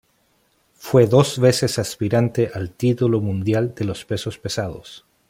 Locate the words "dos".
1.05-1.37